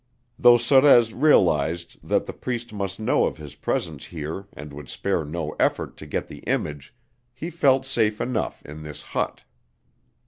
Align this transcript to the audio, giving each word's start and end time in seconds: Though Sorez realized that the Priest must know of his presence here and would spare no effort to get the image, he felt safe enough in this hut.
Though 0.39 0.57
Sorez 0.57 1.13
realized 1.13 1.97
that 2.01 2.25
the 2.25 2.33
Priest 2.33 2.73
must 2.73 2.99
know 2.99 3.25
of 3.27 3.37
his 3.37 3.53
presence 3.53 4.05
here 4.05 4.47
and 4.51 4.73
would 4.73 4.89
spare 4.89 5.23
no 5.23 5.51
effort 5.59 5.95
to 5.97 6.07
get 6.07 6.27
the 6.27 6.39
image, 6.47 6.95
he 7.35 7.51
felt 7.51 7.85
safe 7.85 8.19
enough 8.19 8.65
in 8.65 8.81
this 8.81 9.03
hut. 9.03 9.43